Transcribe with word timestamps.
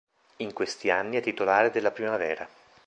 In 0.37 0.51
questi 0.53 0.89
anni 0.89 1.17
è 1.17 1.21
titolare 1.21 1.69
della 1.69 1.91
Primavera. 1.91 2.49